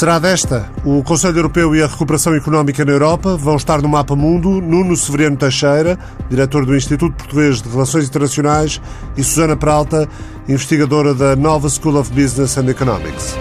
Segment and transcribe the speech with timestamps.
[0.00, 0.66] Será desta.
[0.82, 4.96] O Conselho Europeu e a Recuperação Económica na Europa vão estar no mapa mundo Nuno
[4.96, 5.98] Severiano Teixeira,
[6.30, 8.80] diretor do Instituto Português de Relações Internacionais,
[9.14, 10.08] e Susana Peralta,
[10.48, 13.36] investigadora da Nova School of Business and Economics.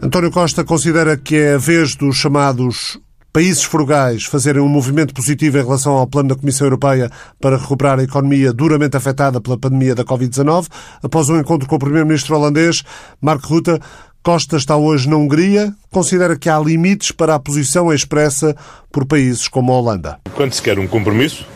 [0.00, 2.98] António Costa considera que é a vez dos chamados
[3.32, 7.10] países frugais fazerem um movimento positivo em relação ao plano da Comissão Europeia
[7.40, 10.66] para recuperar a economia duramente afetada pela pandemia da Covid-19.
[11.02, 12.82] Após um encontro com o primeiro-ministro holandês,
[13.20, 13.78] Mark Rutte,
[14.22, 15.72] Costa está hoje na Hungria.
[15.90, 18.56] Considera que há limites para a posição expressa
[18.90, 20.18] por países como a Holanda.
[20.34, 21.46] Quando se quer um compromisso,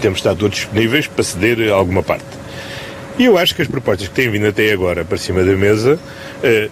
[0.00, 2.26] temos estar todos disponíveis para ceder a alguma parte.
[3.18, 5.98] E eu acho que as propostas que têm vindo até agora para cima da mesa
[6.42, 6.68] eh,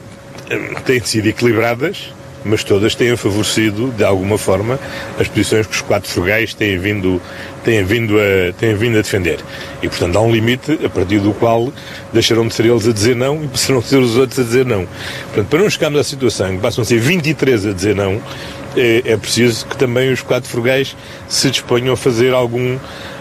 [0.84, 2.12] têm sido equilibradas
[2.44, 4.78] mas todas têm favorecido, de alguma forma,
[5.18, 7.20] as posições que os quatro frugais têm vindo,
[7.64, 9.38] têm vindo, a, têm vindo a defender.
[9.82, 11.72] E, portanto, há um limite a partir do qual
[12.12, 14.66] deixarão de ser eles a dizer não e passarão a ser os outros a dizer
[14.66, 14.86] não.
[15.26, 18.20] Portanto, para não chegarmos à situação que passam a ser 23 a dizer não,
[18.76, 20.96] é, é preciso que também os quatro frugais
[21.28, 22.78] se disponham a fazer algum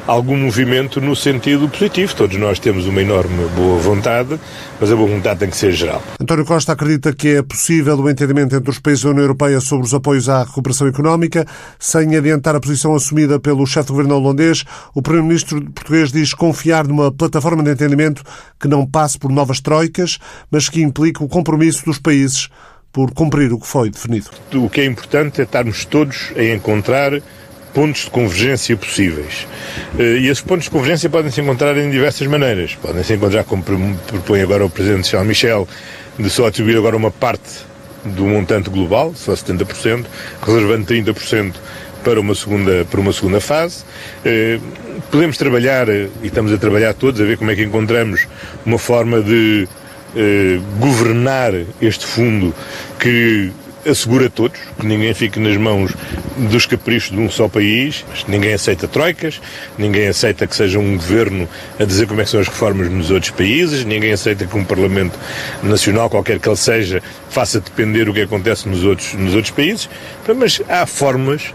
[0.08, 2.16] algum movimento no sentido positivo.
[2.16, 4.40] Todos nós temos uma enorme boa vontade,
[4.80, 6.02] mas a boa vontade tem que ser geral.
[6.20, 9.86] António Costa acredita que é possível o entendimento entre os países da União Europeia sobre
[9.86, 11.46] os apoios à recuperação económica,
[11.80, 14.64] sem adiantar a posição assumida pelo chefe de governo holandês.
[14.94, 18.24] O primeiro-ministro português diz confiar numa plataforma de entendimento
[18.60, 20.18] que não passe por novas troicas,
[20.50, 22.50] mas que implique o compromisso dos países
[22.92, 24.30] por cumprir o que foi definido.
[24.54, 27.22] O que é importante é estarmos todos a encontrar
[27.74, 29.48] pontos de convergência possíveis.
[29.98, 32.76] Eh, e esses pontos de convergência podem se encontrar em diversas maneiras.
[32.76, 35.68] Podem se encontrar, como propõe agora o Presidente Charles Michel,
[36.20, 37.72] de só atribuir agora uma parte
[38.04, 40.06] do montante global, só 70%,
[40.46, 41.54] reservando 30%
[42.04, 43.86] para uma segunda, para uma segunda fase.
[44.26, 44.60] Eh,
[45.10, 48.28] podemos trabalhar, e estamos a trabalhar todos, a ver como é que encontramos
[48.66, 49.68] uma forma de
[50.16, 52.54] eh, governar este fundo
[53.00, 53.52] que
[53.90, 55.92] assegura a todos que ninguém fique nas mãos
[56.38, 58.06] dos caprichos de um só país.
[58.28, 59.42] Ninguém aceita troicas,
[59.78, 61.48] ninguém aceita que seja um governo
[61.80, 64.64] a dizer como é que são as reformas nos outros países, ninguém aceita que um
[64.64, 65.18] Parlamento
[65.64, 69.90] Nacional, qualquer que ele seja, faça depender o que acontece nos outros, nos outros países.
[70.36, 71.54] Mas há formas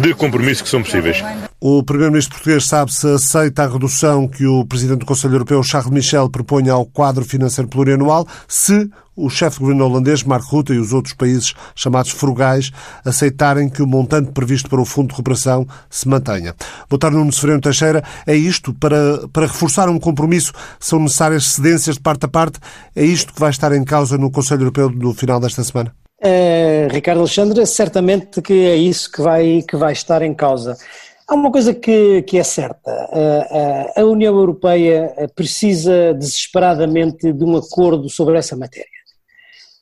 [0.00, 1.22] de compromisso que são possíveis.
[1.60, 5.90] O Primeiro-Ministro português sabe se aceita a redução que o Presidente do Conselho Europeu, Charles
[5.90, 10.78] Michel, propõe ao quadro financeiro plurianual, se o chefe de governo holandês, Mark Rutte, e
[10.78, 12.70] os outros países chamados frugais
[13.04, 16.54] aceitarem que o montante previsto para o Fundo de Recuperação se mantenha.
[16.88, 22.02] Votar Nuno Severino Teixeira é isto, para, para reforçar um compromisso são necessárias cedências de
[22.02, 22.58] parte a parte,
[22.96, 25.99] é isto que vai estar em causa no Conselho Europeu no final desta semana?
[26.22, 30.76] Uh, Ricardo Alexandre, certamente que é isso que vai, que vai estar em causa.
[31.26, 37.44] Há uma coisa que, que é certa: a, a, a União Europeia precisa desesperadamente de
[37.44, 39.00] um acordo sobre essa matéria.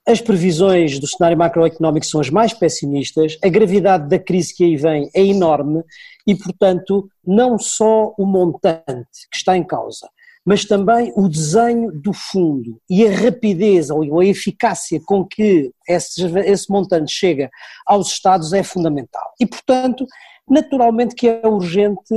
[0.07, 4.77] As previsões do cenário macroeconómico são as mais pessimistas, a gravidade da crise que aí
[4.77, 5.83] vem é enorme
[6.27, 10.09] e, portanto, não só o montante que está em causa,
[10.49, 16.25] mas também o desenho do fundo e a rapidez ou a eficácia com que esse,
[16.39, 17.51] esse montante chega
[17.87, 19.31] aos Estados é fundamental.
[19.39, 20.07] E, portanto,
[20.49, 22.15] naturalmente que é urgente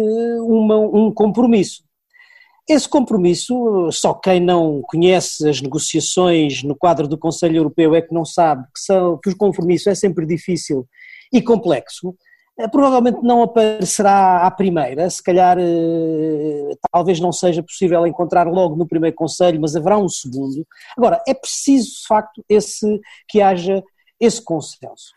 [0.48, 1.84] uma, um compromisso.
[2.70, 8.14] Esse compromisso, só quem não conhece as negociações no quadro do Conselho Europeu é que
[8.14, 10.88] não sabe que, são, que o compromisso é sempre difícil
[11.34, 12.16] e complexo,
[12.68, 18.88] provavelmente não aparecerá à primeira, se calhar eh, talvez não seja possível encontrar logo no
[18.88, 20.66] primeiro conselho, mas haverá um segundo.
[20.98, 23.84] Agora, é preciso de facto esse, que haja
[24.20, 25.14] esse consenso.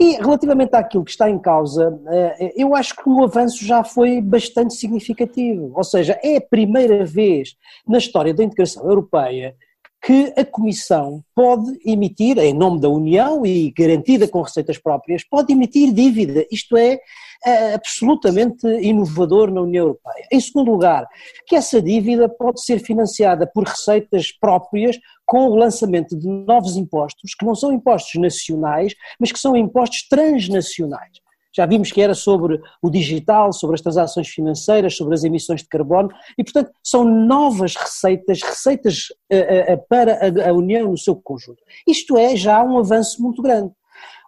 [0.00, 4.20] E relativamente àquilo que está em causa, eh, eu acho que o avanço já foi
[4.20, 5.72] bastante significativo.
[5.74, 7.54] Ou seja, é a primeira vez
[7.86, 9.54] na história da integração europeia
[10.04, 15.50] que a Comissão pode emitir, em nome da União e garantida com receitas próprias, pode
[15.50, 16.46] emitir dívida.
[16.52, 16.98] Isto é,
[17.42, 20.26] é absolutamente inovador na União Europeia.
[20.30, 21.06] Em segundo lugar,
[21.46, 27.34] que essa dívida pode ser financiada por receitas próprias com o lançamento de novos impostos,
[27.34, 31.23] que não são impostos nacionais, mas que são impostos transnacionais.
[31.54, 35.68] Já vimos que era sobre o digital, sobre as transações financeiras, sobre as emissões de
[35.68, 41.14] carbono, e, portanto, são novas receitas, receitas uh, uh, para a, a União no seu
[41.14, 41.62] conjunto.
[41.86, 43.72] Isto é já um avanço muito grande.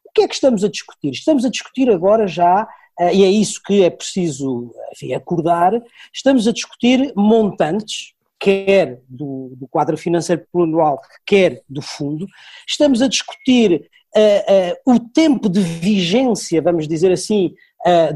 [0.05, 1.11] O que é que estamos a discutir?
[1.11, 2.67] Estamos a discutir agora já
[3.13, 5.73] e é isso que é preciso enfim, acordar,
[6.15, 12.27] estamos a discutir montantes, quer do, do quadro financeiro plurianual, quer do fundo,
[12.67, 17.55] estamos a discutir uh, o tempo de vigência, vamos dizer assim,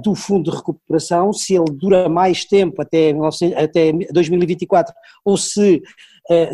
[0.02, 3.12] do Fundo de Recuperação, se ele dura mais tempo, até,
[3.56, 4.92] até 2024,
[5.24, 5.80] ou se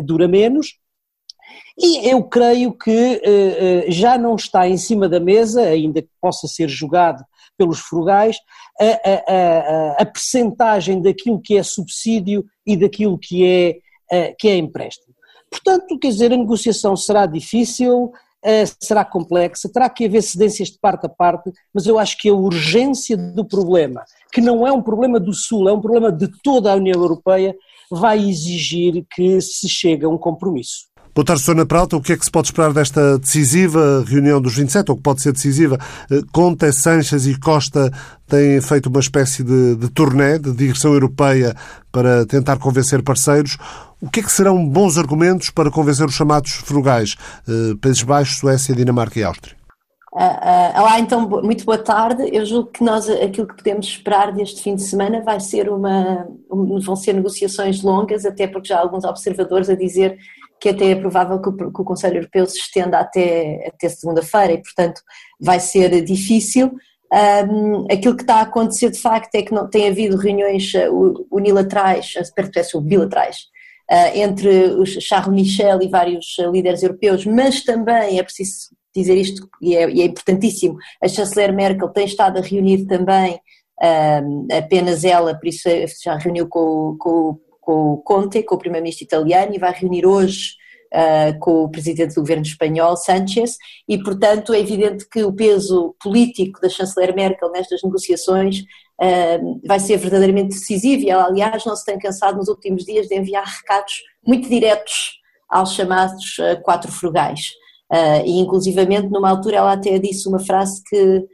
[0.03, 0.75] dura menos,
[1.75, 3.19] e eu creio que
[3.87, 7.23] já não está em cima da mesa, ainda que possa ser jogado
[7.57, 8.37] pelos frugais,
[8.79, 14.57] a, a, a, a percentagem daquilo que é subsídio e daquilo que é, que é
[14.57, 15.15] empréstimo.
[15.49, 18.11] Portanto, quer dizer, a negociação será difícil,
[18.79, 22.33] será complexa, terá que haver cedências de parte a parte, mas eu acho que a
[22.33, 26.71] urgência do problema, que não é um problema do Sul, é um problema de toda
[26.71, 27.55] a União Europeia,
[27.89, 30.86] vai exigir que se chegue a um compromisso.
[31.17, 31.65] Boa tarde, Sra.
[31.65, 31.97] Prata.
[31.97, 35.19] O que é que se pode esperar desta decisiva reunião dos 27, ou que pode
[35.23, 35.75] ser decisiva?
[36.11, 37.91] Eh, Conte, Sanches e Costa
[38.27, 41.55] têm feito uma espécie de, de turnê de direção europeia
[41.91, 43.57] para tentar convencer parceiros.
[43.99, 47.15] O que é que serão bons argumentos para convencer os chamados frugais,
[47.49, 49.57] eh, Países Baixos, Suécia, Dinamarca e Áustria?
[50.13, 52.29] Uh, uh, olá, então, muito boa tarde.
[52.31, 56.27] Eu julgo que nós, aquilo que podemos esperar deste fim de semana vai ser uma,
[56.49, 60.17] vão ser negociações longas, até porque já há alguns observadores a dizer
[60.59, 64.53] que até é provável que o, que o Conselho Europeu se estenda até, até segunda-feira
[64.53, 65.01] e, portanto,
[65.39, 66.75] vai ser difícil.
[67.13, 71.27] Um, aquilo que está a acontecer de facto é que não, tem havido reuniões uh,
[71.31, 72.13] unilaterais,
[72.53, 73.37] peço, bilaterais,
[73.89, 79.47] uh, entre os Charles Michel e vários líderes europeus, mas também é preciso dizer isto
[79.61, 83.39] e é, e é importantíssimo, a chanceler Merkel tem estado a reunir também
[84.51, 85.69] apenas ela, por isso
[86.03, 90.51] já reuniu com, com com o Conte, com o primeiro-ministro italiano, e vai reunir hoje
[90.93, 95.93] uh, com o presidente do governo espanhol, Sánchez, e portanto é evidente que o peso
[96.01, 101.75] político da chanceler Merkel nestas negociações uh, vai ser verdadeiramente decisivo, e ela aliás não
[101.75, 106.89] se tem cansado nos últimos dias de enviar recados muito diretos aos chamados uh, quatro
[106.89, 107.51] frugais.
[108.25, 111.25] e inclusivamente numa altura ela até disse uma frase que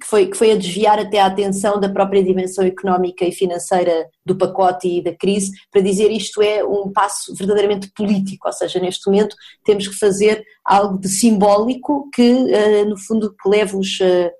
[0.00, 4.08] que foi, que foi a desviar até a atenção da própria dimensão económica e financeira
[4.24, 8.80] do pacote e da crise, para dizer isto é um passo verdadeiramente político, ou seja,
[8.80, 13.98] neste momento temos que fazer algo de simbólico que, ah, no fundo, que leve os,
[14.00, 14.30] ah,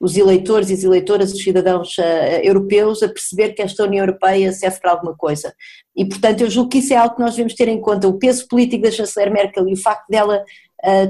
[0.00, 4.52] os eleitores e as eleitoras, os cidadãos ah, europeus a perceber que esta União Europeia
[4.52, 5.52] serve para alguma coisa.
[5.94, 8.18] E, portanto, eu julgo que isso é algo que nós devemos ter em conta, o
[8.18, 10.42] peso político da chanceler Merkel e o facto dela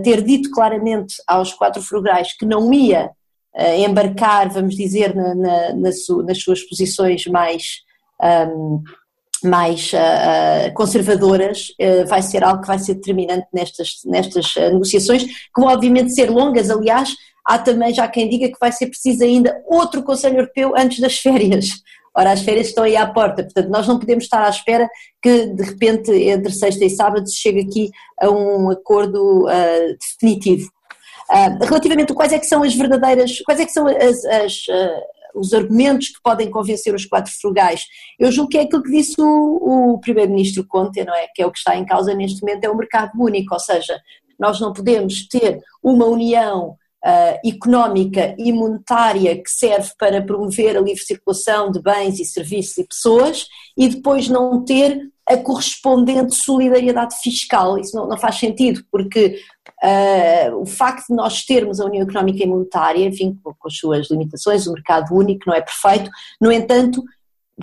[0.04, 3.10] ter dito claramente aos quatro frugais que não ia
[3.56, 7.82] embarcar, vamos dizer, na, na, na su, nas suas posições mais,
[8.50, 8.82] um,
[9.44, 15.60] mais uh, conservadoras, uh, vai ser algo que vai ser determinante nestas, nestas negociações, que
[15.60, 17.14] vão obviamente ser longas, aliás,
[17.44, 21.18] há também já quem diga que vai ser preciso ainda outro Conselho Europeu antes das
[21.18, 21.68] férias.
[22.16, 24.88] Ora, as férias estão aí à porta, portanto, nós não podemos estar à espera
[25.20, 27.90] que, de repente, entre sexta e sábado, se chegue aqui
[28.20, 30.70] a um acordo uh, definitivo.
[31.30, 34.66] Uh, relativamente a quais é que são as verdadeiras, quais é que são as, as
[34.68, 37.86] uh, os argumentos que podem convencer os quatro frugais.
[38.18, 41.26] Eu julgo que é aquilo que disse o, o primeiro-ministro Conte, não é?
[41.34, 44.00] Que é o que está em causa neste momento, é o mercado único, ou seja,
[44.38, 50.80] nós não podemos ter uma união uh, económica e monetária que serve para promover a
[50.80, 57.14] livre circulação de bens e serviços e pessoas e depois não ter a correspondente solidariedade
[57.22, 57.78] fiscal.
[57.78, 59.38] Isso não, não faz sentido, porque
[59.84, 63.76] Uh, o facto de nós termos a União Económica e Monetária, enfim, com, com as
[63.76, 66.10] suas limitações, o mercado único não é perfeito,
[66.40, 67.02] no entanto,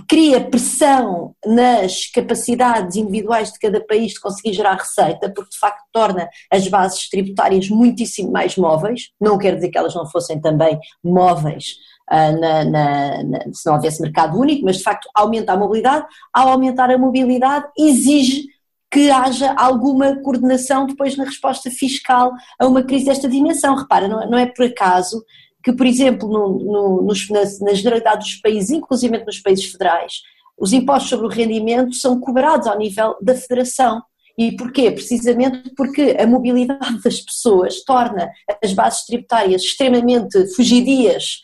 [0.07, 5.83] cria pressão nas capacidades individuais de cada país de conseguir gerar receita, porque de facto
[5.91, 10.79] torna as bases tributárias muitíssimo mais móveis, não quer dizer que elas não fossem também
[11.03, 11.75] móveis
[12.11, 16.05] uh, na, na, na, se não houvesse mercado único, mas de facto aumenta a mobilidade,
[16.31, 18.45] ao aumentar a mobilidade exige
[18.91, 23.75] que haja alguma coordenação depois na resposta fiscal a uma crise desta dimensão.
[23.75, 25.23] Repara, não, não é por acaso
[25.63, 30.15] que, por exemplo, no, no, nos, na, generalidade dos países, inclusive nos países federais,
[30.57, 34.01] os impostos sobre o rendimento são cobrados ao nível da federação.
[34.37, 34.91] E porquê?
[34.91, 38.29] Precisamente porque a mobilidade das pessoas torna
[38.63, 41.41] as bases tributárias extremamente fugidias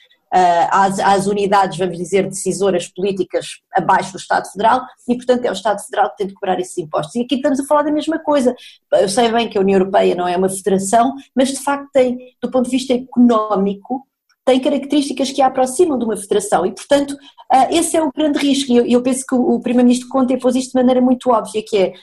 [0.72, 5.54] às, às, unidades, vamos dizer, decisoras políticas abaixo do Estado Federal e, portanto, é o
[5.54, 7.16] Estado Federal que tem de cobrar esses impostos.
[7.16, 8.56] E aqui estamos a falar da mesma coisa.
[8.94, 12.18] Eu sei bem que a União Europeia não é uma federação, mas de facto tem,
[12.42, 14.06] do ponto de vista económico,
[14.46, 18.40] tem características que a aproximam de uma federação e, portanto, uh, esse é o grande
[18.40, 18.72] risco.
[18.72, 21.94] E eu, penso que o, Primeiro-Ministro Conte pôs isto de maneira muito óbvia, que é,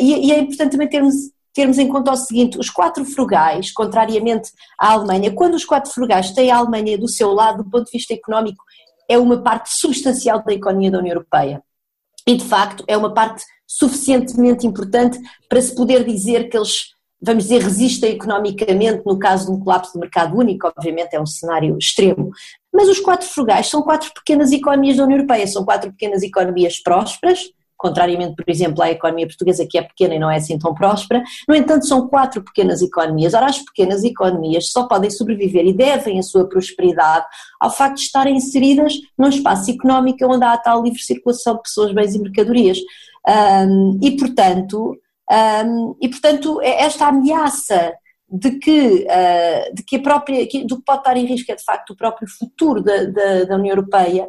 [0.00, 1.14] e, e, é importante também termos
[1.52, 6.32] termos em conta o seguinte: os quatro frugais, contrariamente à Alemanha, quando os quatro frugais
[6.32, 8.62] têm a Alemanha do seu lado, do ponto de vista económico,
[9.08, 11.62] é uma parte substancial da economia da União Europeia.
[12.26, 16.90] E de facto é uma parte suficientemente importante para se poder dizer que eles
[17.22, 21.26] vamos dizer, resistem economicamente no caso de um colapso do mercado único, obviamente é um
[21.26, 22.30] cenário extremo.
[22.72, 26.80] Mas os quatro frugais são quatro pequenas economias da União Europeia, são quatro pequenas economias
[26.80, 27.40] prósperas,
[27.80, 31.22] contrariamente, por exemplo, à economia portuguesa, que é pequena e não é assim tão próspera.
[31.48, 33.32] No entanto, são quatro pequenas economias.
[33.32, 37.24] Ora, as pequenas economias só podem sobreviver e devem a sua prosperidade
[37.58, 41.62] ao facto de estarem inseridas num espaço económico onde há a tal livre circulação de
[41.62, 42.78] pessoas, bens e mercadorias.
[43.26, 44.94] Um, e, portanto,
[45.64, 47.94] um, e, portanto, é esta ameaça
[48.30, 51.64] de que, uh, de que a própria, do que pode estar em risco é de
[51.64, 54.28] facto o próprio futuro da, da, da União Europeia,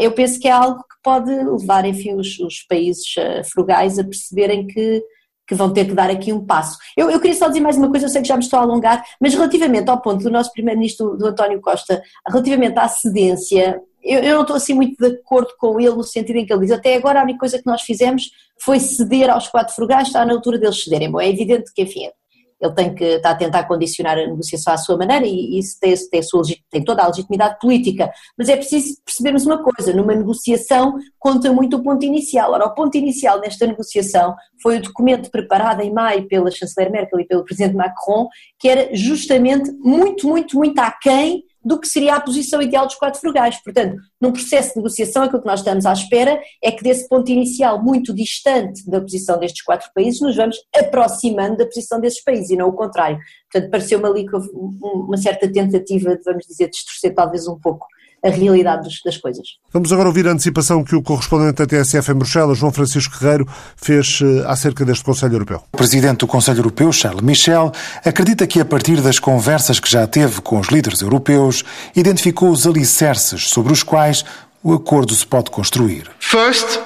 [0.00, 4.04] eu penso que é algo que pode levar, enfim, os, os países uh, frugais a
[4.04, 5.02] perceberem que,
[5.46, 6.78] que vão ter que dar aqui um passo.
[6.96, 8.62] Eu, eu, queria só dizer mais uma coisa, eu sei que já me estou a
[8.62, 14.20] alongar, mas relativamente ao ponto do nosso primeiro-ministro, do António Costa, relativamente à cedência, eu,
[14.20, 16.70] eu, não estou assim muito de acordo com ele no sentido em que ele diz
[16.70, 20.32] até agora a única coisa que nós fizemos foi ceder aos quatro frugais, está na
[20.34, 21.10] altura deles cederem.
[21.10, 22.08] Bom, é evidente que, enfim,
[22.66, 25.94] ele tem que estar a tentar condicionar a negociação à sua maneira e isso tem,
[26.10, 28.10] tem, sua, tem, toda a legitimidade política.
[28.36, 32.52] Mas é preciso percebermos uma coisa: numa negociação conta muito o ponto inicial.
[32.52, 37.20] Ora, o ponto inicial nesta negociação foi o documento preparado em maio pela chanceler Merkel
[37.20, 38.28] e pelo presidente Macron,
[38.58, 43.20] que era justamente muito, muito, muito aquém do que seria a posição ideal dos quatro
[43.20, 43.62] frugais.
[43.62, 47.30] Portanto, num processo de negociação, aquilo que nós estamos à espera é que desse ponto
[47.30, 52.50] inicial muito distante da posição destes quatro países, nos vamos aproximando da posição desses países
[52.50, 53.18] e não o contrário.
[53.50, 54.26] Portanto, pareceu-me ali
[54.82, 57.86] uma certa tentativa de, vamos dizer, distorcer talvez um pouco
[58.24, 59.46] a realidade das coisas.
[59.72, 63.46] Vamos agora ouvir a antecipação que o correspondente da TSF em Bruxelas, João Francisco Guerreiro,
[63.76, 65.62] fez eh, acerca deste Conselho Europeu.
[65.72, 67.70] O presidente do Conselho Europeu, Charles Michel,
[68.04, 71.62] acredita que a partir das conversas que já teve com os líderes europeus,
[71.94, 74.24] identificou os alicerces sobre os quais
[74.62, 76.10] o acordo se pode construir.
[76.18, 76.80] First,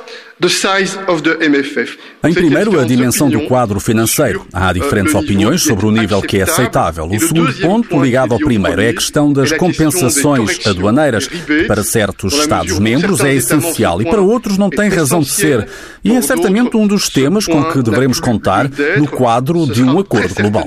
[2.24, 4.46] em primeiro, a dimensão do quadro financeiro.
[4.52, 7.06] Há diferentes opiniões sobre o nível que é aceitável.
[7.06, 12.34] O segundo ponto, ligado ao primeiro, é a questão das compensações aduaneiras, que para certos
[12.34, 15.66] Estados-membros é essencial e para outros não tem razão de ser.
[16.04, 20.18] E é certamente um dos temas com que devemos contar no quadro de um acordo
[20.18, 20.64] accord global.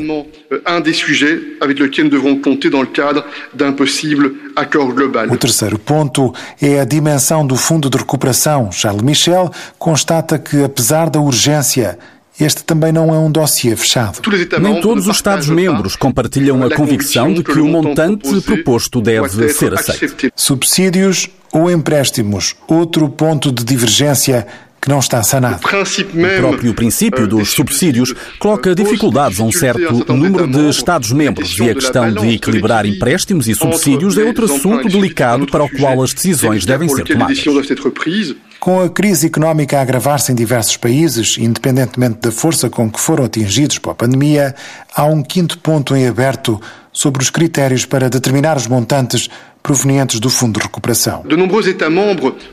[5.33, 8.71] O terceiro ponto é a dimensão do Fundo de Recuperação.
[8.71, 11.97] Charles Michel constata que, apesar da urgência,
[12.39, 14.19] este também não é um dossiê fechado.
[14.59, 20.31] Nem todos os Estados-membros compartilham a convicção de que o montante proposto deve ser aceito.
[20.35, 24.47] Subsídios ou empréstimos, outro ponto de divergência
[24.81, 25.61] que não está sanado.
[25.63, 31.75] O próprio princípio dos subsídios coloca dificuldades a um certo número de Estados-membros e a
[31.75, 36.65] questão de equilibrar empréstimos e subsídios é outro assunto delicado para o qual as decisões
[36.65, 37.37] devem ser tomadas.
[38.61, 43.25] Com a crise económica a agravar-se em diversos países, independentemente da força com que foram
[43.25, 44.53] atingidos pela pandemia,
[44.95, 46.61] há um quinto ponto em aberto
[46.93, 51.23] sobre os critérios para determinar os montantes provenientes do Fundo de Recuperação.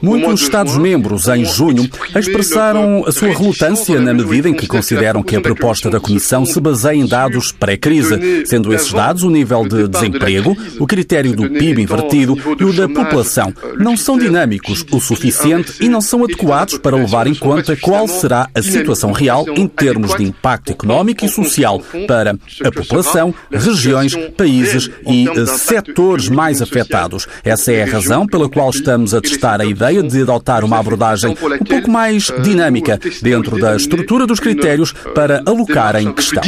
[0.00, 5.40] Muitos Estados-membros, em junho, expressaram a sua relutância na medida em que consideram que a
[5.40, 10.56] proposta da Comissão se baseia em dados pré-crise, sendo esses dados o nível de desemprego,
[10.78, 13.52] o critério do PIB invertido e o da população.
[13.78, 18.48] Não são dinâmicos o suficiente e não são adequados para levar em conta qual será
[18.54, 24.90] a situação real em termos de impacto económico e social para a população, regiões, países
[25.06, 26.97] e setores mais afetados
[27.44, 31.30] essa é a razão pela qual estamos a testar a ideia de adotar uma abordagem
[31.30, 36.42] um pouco mais dinâmica dentro da estrutura dos critérios para alocar em questão.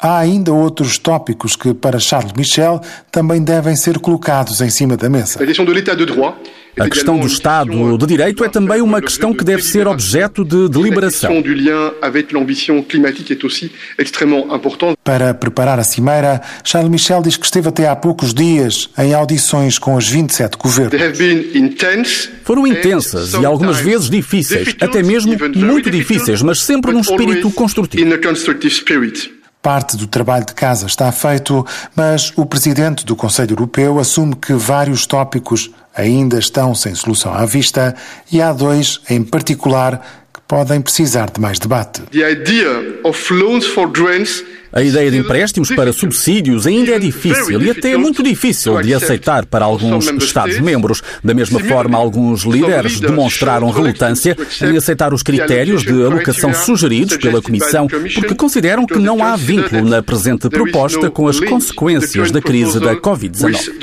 [0.00, 5.08] Há ainda outros tópicos que, para Charles Michel, também devem ser colocados em cima da
[5.08, 5.42] mesa.
[5.42, 6.61] A questão do Estado de Direito
[8.44, 11.30] é também uma questão que deve ser objeto de deliberação.
[15.04, 19.78] Para preparar a cimeira, Charles Michel diz que esteve até há poucos dias em audições
[19.78, 20.92] com os 27 governos.
[22.44, 28.02] Foram intensas e algumas vezes difíceis, até mesmo muito difíceis, mas sempre num espírito construtivo.
[29.62, 31.64] Parte do trabalho de casa está feito,
[31.94, 37.46] mas o presidente do Conselho Europeu assume que vários tópicos ainda estão sem solução à
[37.46, 37.94] vista
[38.32, 40.04] e há dois, em particular,
[40.34, 42.02] que podem precisar de mais debate.
[44.72, 49.44] A ideia de empréstimos para subsídios ainda é difícil e até muito difícil de aceitar
[49.44, 51.02] para alguns Estados-membros.
[51.22, 57.42] Da mesma forma, alguns líderes demonstraram relutância em aceitar os critérios de alocação sugeridos pela
[57.42, 62.80] Comissão, porque consideram que não há vínculo na presente proposta com as consequências da crise
[62.80, 63.80] da Covid-19.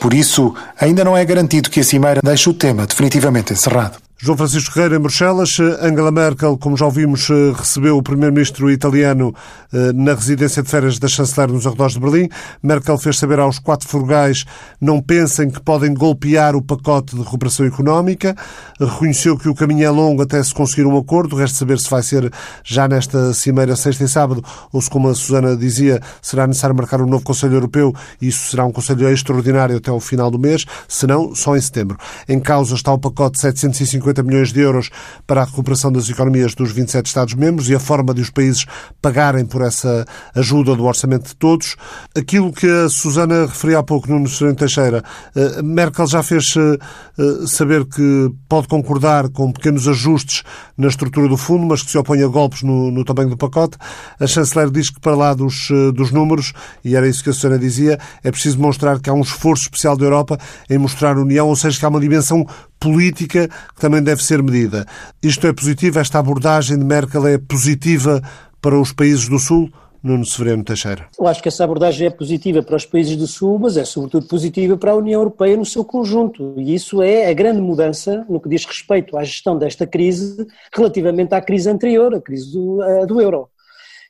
[0.00, 4.09] Por isso, ainda não é garantido que a Cimeira deixe o tema definitivamente encerrado.
[4.22, 5.58] João Francisco Ferreira, em Bruxelas.
[5.80, 9.34] Angela Merkel, como já ouvimos, eh, recebeu o primeiro-ministro italiano
[9.72, 12.28] eh, na residência de férias da chanceler nos arredores de Berlim.
[12.62, 14.44] Merkel fez saber aos quatro furgais
[14.78, 18.36] não pensem que podem golpear o pacote de recuperação económica.
[18.78, 21.34] Reconheceu que o caminho é longo até se conseguir um acordo.
[21.34, 22.30] Resta saber se vai ser
[22.62, 27.00] já nesta cimeira, sexta e sábado, ou se, como a Susana dizia, será necessário marcar
[27.00, 30.66] um novo Conselho Europeu e isso será um Conselho extraordinário até o final do mês,
[30.86, 31.96] se não, só em setembro.
[32.28, 34.90] Em causa está o pacote de 750 50 milhões de euros
[35.26, 38.66] para a recuperação das economias dos 27 Estados-membros e a forma de os países
[39.00, 41.76] pagarem por essa ajuda do orçamento de todos.
[42.16, 45.02] Aquilo que a Susana referia há pouco no Sereno Teixeira,
[45.34, 46.78] eh, Merkel já fez eh,
[47.18, 50.42] eh, saber que pode concordar com pequenos ajustes
[50.76, 53.76] na estrutura do fundo, mas que se opõe a golpes no, no tamanho do pacote.
[54.18, 56.52] A chanceler diz que para lá dos, dos números,
[56.84, 59.96] e era isso que a Susana dizia, é preciso mostrar que há um esforço especial
[59.96, 60.38] da Europa
[60.68, 62.46] em mostrar a União, ou seja, que há uma dimensão
[62.80, 64.86] política que também deve ser medida.
[65.22, 65.98] Isto é positivo?
[65.98, 68.22] Esta abordagem de Merkel é positiva
[68.60, 69.70] para os países do Sul?
[70.02, 71.06] Nuno Severino Teixeira.
[71.18, 74.26] Eu acho que essa abordagem é positiva para os países do Sul, mas é sobretudo
[74.26, 76.54] positiva para a União Europeia no seu conjunto.
[76.56, 81.34] E isso é a grande mudança no que diz respeito à gestão desta crise relativamente
[81.34, 83.48] à crise anterior, a crise do, uh, do euro.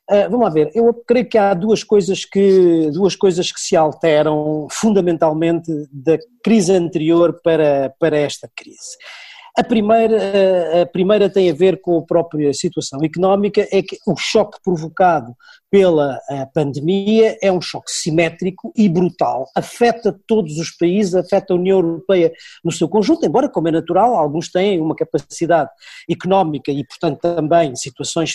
[0.09, 3.77] Uh, vamos lá ver, eu creio que há duas coisas que, duas coisas que se
[3.77, 8.97] alteram fundamentalmente da crise anterior para, para esta crise.
[9.57, 14.15] A primeira, a primeira tem a ver com a própria situação económica, é que o
[14.15, 15.35] choque provocado
[15.69, 16.19] pela
[16.53, 19.45] pandemia é um choque simétrico e brutal.
[19.55, 22.31] Afeta todos os países, afeta a União Europeia
[22.63, 25.69] no seu conjunto, embora, como é natural, alguns têm uma capacidade
[26.09, 28.33] económica e, portanto, também situações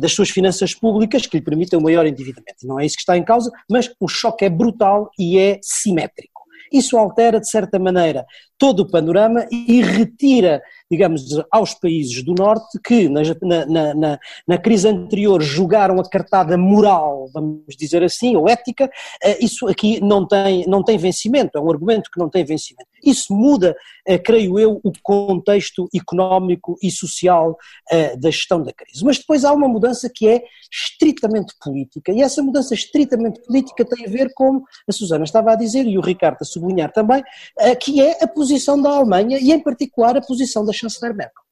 [0.00, 2.66] das suas finanças públicas que lhe permitem um maior endividamento.
[2.66, 6.35] Não é isso que está em causa, mas o choque é brutal e é simétrico.
[6.72, 8.24] Isso altera, de certa maneira,
[8.58, 14.58] todo o panorama e retira, digamos, aos países do Norte que na, na, na, na,
[14.58, 18.90] crise anterior jogaram a cartada moral, vamos dizer assim, ou ética,
[19.22, 22.88] eh, isso aqui não tem, não tem vencimento, é um argumento que não tem vencimento.
[23.06, 27.56] Isso muda, eh, creio eu, o contexto económico e social
[27.90, 29.04] eh, da gestão da crise.
[29.04, 34.06] Mas depois há uma mudança que é estritamente política, e essa mudança estritamente política tem
[34.06, 37.22] a ver com, a Susana estava a dizer, e o Ricardo a sublinhar também,
[37.80, 41.45] que é a posição da Alemanha e, em particular, a posição da chanceler Merkel.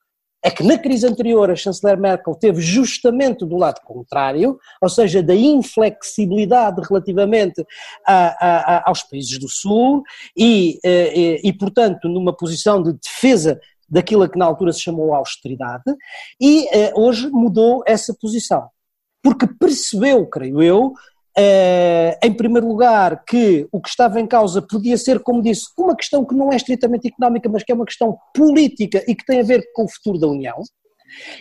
[0.47, 5.23] É que na crise anterior a chanceler Merkel teve justamente do lado contrário, ou seja,
[5.23, 7.65] da inflexibilidade relativamente
[8.07, 8.27] a,
[8.77, 10.03] a, aos países do Sul
[10.37, 15.85] e, e, e, portanto, numa posição de defesa daquilo que na altura se chamou austeridade,
[16.41, 18.69] e eh, hoje mudou essa posição.
[19.23, 20.93] Porque percebeu, creio eu,
[21.37, 25.97] Uh, em primeiro lugar, que o que estava em causa podia ser, como disse, uma
[25.97, 29.41] questão que não é estritamente económica, mas que é uma questão política e que tem
[29.41, 30.63] a ver com o futuro da União,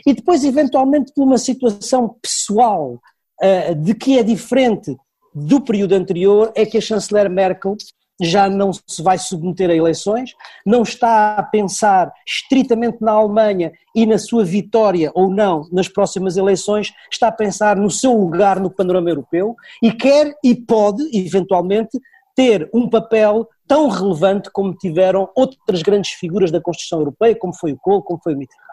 [0.06, 3.00] e depois, eventualmente, por uma situação pessoal
[3.42, 4.96] uh, de que é diferente
[5.34, 7.76] do período anterior, é que a chanceler Merkel
[8.22, 10.32] já não se vai submeter a eleições,
[10.66, 16.38] não está a pensar estritamente na Alemanha e na sua vitória ou não nas próximas
[16.38, 22.00] eleições, está a pensar no seu lugar no panorama europeu e quer e pode, eventualmente,
[22.36, 27.74] ter um papel tão relevante como tiveram outras grandes figuras da Constituição Europeia, como foi
[27.74, 28.64] o Kohl, como foi o Mitterrand.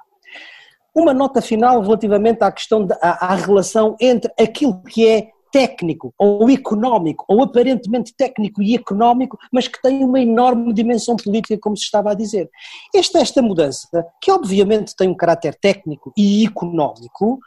[0.95, 6.15] Uma nota final relativamente à questão, da, à, à relação entre aquilo que é técnico
[6.19, 11.77] ou económico, ou aparentemente técnico e económico, mas que tem uma enorme dimensão política, como
[11.77, 12.51] se estava a dizer.
[12.95, 13.89] Esta, esta mudança,
[14.21, 17.39] que obviamente tem um caráter técnico e económico,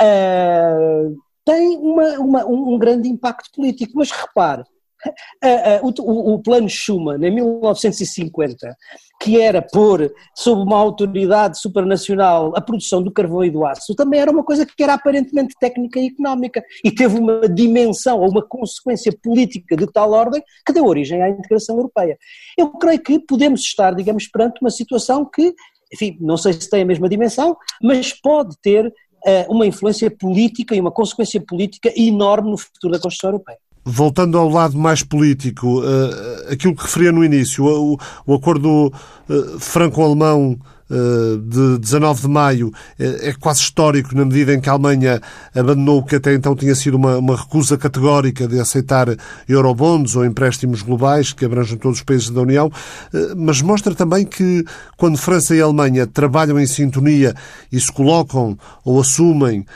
[0.00, 3.92] uh, tem uma, uma, um grande impacto político.
[3.96, 4.64] Mas repare,
[5.82, 8.76] o, o plano Schuman, em 1950,
[9.20, 14.20] que era pôr sob uma autoridade supranacional a produção do carvão e do aço, também
[14.20, 18.42] era uma coisa que era aparentemente técnica e económica e teve uma dimensão ou uma
[18.42, 22.16] consequência política de tal ordem que deu origem à integração europeia.
[22.56, 25.54] Eu creio que podemos estar, digamos, perante uma situação que,
[25.92, 30.74] enfim, não sei se tem a mesma dimensão, mas pode ter uh, uma influência política
[30.74, 33.58] e uma consequência política enorme no futuro da Constituição Europeia.
[33.90, 38.92] Voltando ao lado mais político, uh, aquilo que referia no início, o, acordo
[39.28, 44.72] uh, franco-alemão eh, de 19 de maio é quase histórico na medida em que a
[44.72, 45.20] Alemanha
[45.54, 49.08] abandonou o que até então tinha sido uma, uma recusa categórica de aceitar
[49.48, 52.70] eurobonds ou empréstimos globais que abrangem todos os países da União,
[53.36, 54.64] mas mostra também que
[54.96, 57.34] quando França e Alemanha trabalham em sintonia
[57.70, 59.66] e se colocam ou assumem,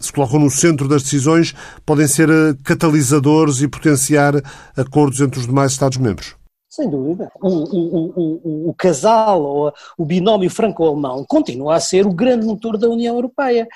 [0.00, 1.54] se colocam no centro das decisões,
[1.84, 2.28] podem ser
[2.64, 4.34] catalisadores e potenciar
[4.76, 6.41] acordos entre os demais Estados-membros.
[6.72, 7.30] Sem dúvida.
[7.38, 12.78] O, o, o, o, casal ou o binómio franco-alemão continua a ser o grande motor
[12.78, 13.68] da União Europeia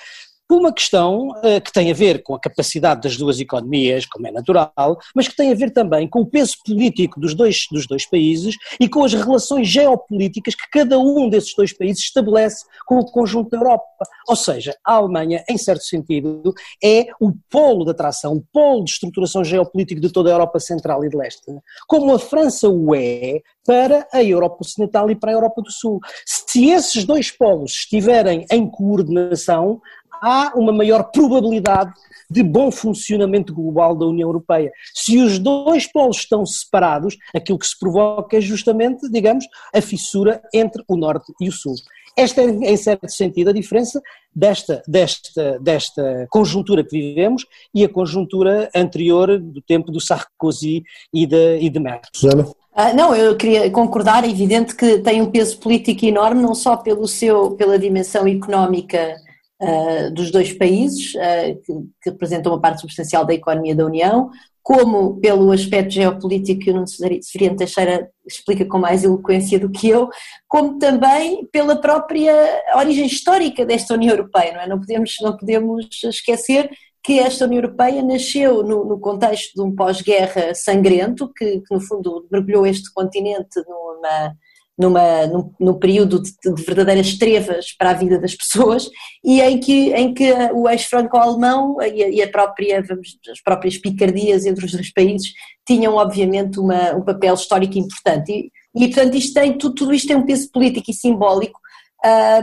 [0.49, 4.27] por uma questão uh, que tem a ver com a capacidade das duas economias, como
[4.27, 7.87] é natural, mas que tem a ver também com o peso político dos dois, dos
[7.87, 12.99] dois países e com as relações geopolíticas que cada um desses dois países estabelece com
[12.99, 13.85] o conjunto da Europa.
[14.29, 18.93] Ou seja, a Alemanha, em certo sentido, é o polo de atração, o polo de
[18.93, 21.43] estruturação geopolítica de toda a Europa Central e de Leste,
[21.87, 26.01] como a França o é para a Europa Ocidental e para a Europa do Sul.
[26.25, 29.81] Se esses dois polos estiverem em coordenação,
[30.23, 31.93] há uma maior probabilidade
[32.31, 34.73] de bom funcionamento global da União Europeia.
[34.95, 40.43] Se os dois polos estão separados, aquilo que se provoca é justamente, digamos, a fissura
[40.53, 41.75] entre o Norte e o Sul.
[42.17, 44.01] Esta é, em certo sentido, a diferença
[44.35, 51.27] desta, desta, desta conjuntura que vivemos e a conjuntura anterior do tempo do Sarkozy e
[51.27, 52.11] de, e de Merkel.
[52.15, 52.43] Susana?
[52.45, 56.77] Uh, não, eu queria concordar, é evidente que tem um peso político enorme, não só
[56.77, 59.17] pelo seu, pela dimensão económica
[59.61, 64.31] uh, dos dois países, uh, que, que, representam uma parte substancial da economia da União,
[64.63, 69.89] como pelo aspecto geopolítico que o Nuno Seferiano Teixeira explica com mais eloquência do que
[69.89, 70.09] eu,
[70.49, 72.35] como também pela própria
[72.75, 74.67] origem histórica desta União Europeia, não é?
[74.67, 76.69] Não podemos, não podemos esquecer
[77.07, 81.81] que esta União Europeia nasceu no, no contexto de um pós-guerra sangrento, que, que, no
[81.81, 84.35] fundo mergulhou este continente numa,
[84.79, 88.91] numa, num, num período de, de, verdadeiras trevas para a vida das pessoas
[89.25, 93.79] e em que, em que o ex-franco-alemão e, a, e a própria, vamos, as próprias
[93.79, 95.33] picardias entre os dois países
[95.67, 98.31] tinham obviamente uma, um papel histórico importante.
[98.33, 101.59] E, e portanto isto tem, tudo, tudo isto tem um peso político e simbólico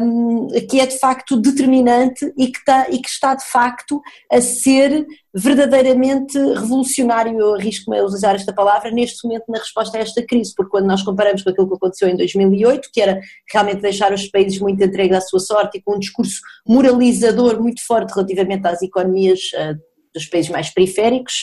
[0.01, 4.41] um, que é de facto determinante e que, está, e que está de facto a
[4.41, 10.23] ser verdadeiramente revolucionário, eu arrisco-me a usar esta palavra, neste momento na resposta a esta
[10.25, 13.19] crise, porque quando nós comparamos com aquilo que aconteceu em 2008, que era
[13.51, 17.85] realmente deixar os países muito entregues à sua sorte e com um discurso moralizador muito
[17.85, 19.79] forte relativamente às economias uh,
[20.13, 21.33] dos países mais periféricos,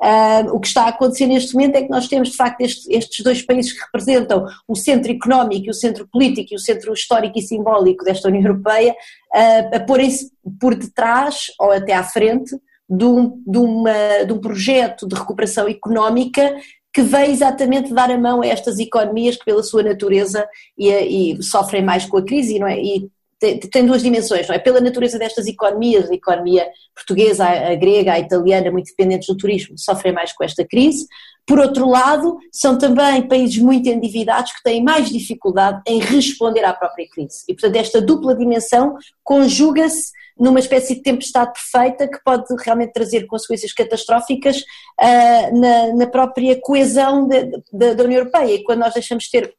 [0.00, 2.92] Uh, o que está a acontecer neste momento é que nós temos, de facto, este,
[2.92, 7.38] estes dois países que representam o centro económico, o centro político e o centro histórico
[7.38, 10.30] e simbólico desta União Europeia uh, a porem-se
[10.60, 12.54] por detrás ou até à frente
[12.88, 16.54] de um, de, uma, de um projeto de recuperação económica
[16.92, 20.88] que veio exatamente dar a mão a estas economias que, pela sua natureza, e,
[21.34, 22.78] e sofrem mais com a crise não é?
[22.80, 24.58] e tem, duas dimensões, não é?
[24.58, 29.36] Pela natureza destas economias, a economia portuguesa, a, a grega, a italiana, muito dependentes do
[29.36, 31.06] turismo, sofrem mais com esta crise.
[31.46, 36.72] Por outro lado, são também países muito endividados que têm mais dificuldade em responder à
[36.72, 37.44] própria crise.
[37.48, 43.26] E, portanto, esta dupla dimensão conjuga-se numa espécie de tempestade perfeita que pode realmente trazer
[43.26, 48.54] consequências catastróficas uh, na, na, própria coesão de, de, da União Europeia.
[48.54, 49.54] E quando nós deixamos de ter,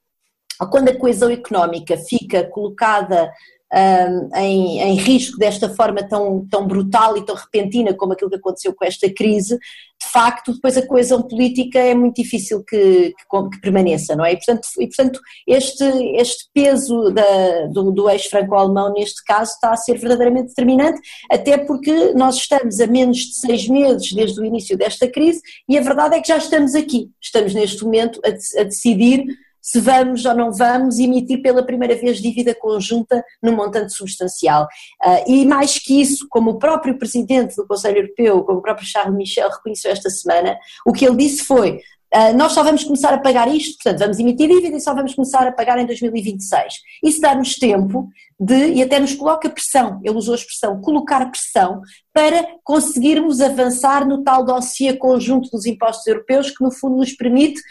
[0.69, 3.31] quando a coesão económica fica colocada
[3.73, 8.37] um, em, em, risco desta forma tão, tão brutal e tão repentina como aquilo que
[8.37, 13.49] aconteceu com esta crise, de facto, depois a coesão política é muito difícil que, que,
[13.51, 14.33] que permaneça, não é?
[14.33, 15.83] E portanto, e, portanto este,
[16.15, 22.13] este peso da, do, do ex-franco-alemão neste caso está a ser verdadeiramente determinante, até porque
[22.13, 26.15] nós estamos a menos de seis meses desde o início desta crise e a verdade
[26.15, 29.25] é que já estamos aqui, estamos neste momento a, a decidir
[29.67, 34.63] se vamos ou não vamos emitir pela primeira vez dívida conjunta num montante substancial.
[35.03, 38.87] Uh, e mais que isso, como o próprio Presidente do Conselho Europeu, como o próprio
[38.87, 41.81] Charles Michel reconheceu esta semana, o que ele disse foi
[42.15, 45.13] Uh, nós só vamos começar a pagar isto, portanto, vamos emitir dívida e só vamos
[45.13, 46.75] começar a pagar em 2026.
[47.03, 48.07] Isso dá-nos tempo
[48.39, 51.81] de, e até nos coloca pressão, ele usou a expressão colocar pressão,
[52.13, 57.61] para conseguirmos avançar no tal dossiê conjunto dos impostos europeus que, no fundo, nos permite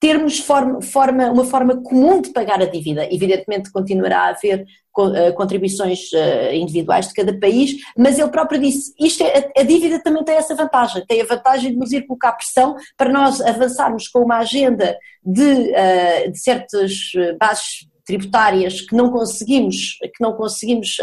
[0.00, 3.06] termos forma, forma, uma forma comum de pagar a dívida.
[3.12, 4.66] Evidentemente continuará a haver
[5.14, 10.02] eh, contribuições eh, individuais de cada país, mas ele próprio disse, isto é, a dívida
[10.02, 14.08] também tem essa vantagem, tem a vantagem de nos ir colocar pressão para nós avançarmos
[14.08, 20.96] com uma agenda de, eh, de certas bases tributárias que não conseguimos, que não conseguimos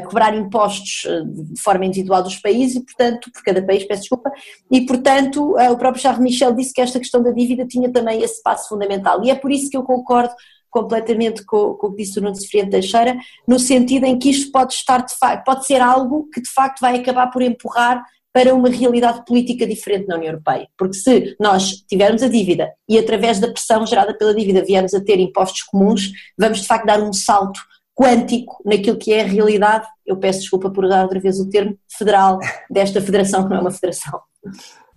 [0.00, 4.30] cobrar impostos eh, de forma individual dos países e, portanto, por cada país, peço desculpa,
[4.70, 8.22] e, portanto, eh, o próprio Charles Michel disse que esta questão da dívida tinha também
[8.22, 10.34] esse passo fundamental e é por isso que eu concordo
[10.68, 13.16] completamente com, com o que disse o Nuno Sefriente Teixeira,
[13.46, 15.04] no sentido em que isto pode estar,
[15.44, 20.06] pode ser algo que de facto vai acabar por empurrar para uma realidade política diferente
[20.06, 20.68] na União Europeia.
[20.78, 25.02] Porque se nós tivermos a dívida e através da pressão gerada pela dívida viemos a
[25.02, 27.60] ter impostos comuns, vamos de facto dar um salto
[27.94, 31.76] quântico naquilo que é a realidade, eu peço desculpa por dar outra vez o termo,
[31.96, 32.38] federal
[32.70, 34.20] desta federação, que não é uma federação.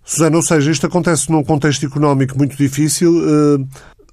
[0.04, 3.10] Susana, ou seja, isto acontece num contexto económico muito difícil.
[3.10, 3.66] Uh,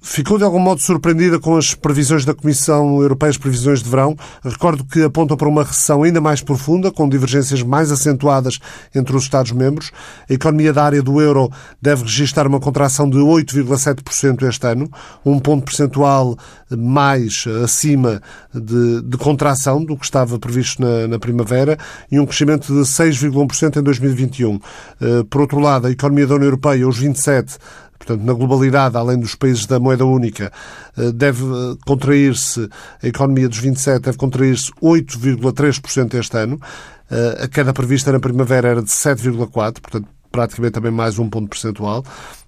[0.04, 4.16] Ficou de algum modo surpreendida com as previsões da Comissão Europeia, as previsões de verão.
[4.44, 8.58] Recordo que apontam para uma recessão ainda mais profunda, com divergências mais acentuadas
[8.92, 9.92] entre os Estados-membros.
[10.28, 11.48] A economia da área do euro
[11.80, 14.90] deve registrar uma contração de 8,7% este ano,
[15.24, 16.36] um ponto percentual
[16.68, 18.20] mais acima
[18.52, 21.78] de, de contração do que estava previsto na, na primavera
[22.10, 24.58] e um crescimento de 6,1% em 2021.
[25.00, 27.56] Eh, por outro lado, a economia da União Europeia, os 27,
[28.04, 30.52] portanto, na globalidade, além dos países da moeda única,
[30.96, 32.68] eh, deve eh, contrair-se,
[33.02, 36.60] a economia dos 27 deve contrair-se 8,3% este ano.
[37.10, 41.48] Eh, a queda prevista na primavera era de 7,4%, portanto, praticamente também mais um ponto
[41.48, 42.04] percentual.